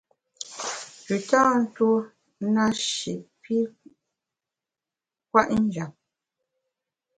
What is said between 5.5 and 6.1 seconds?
njap.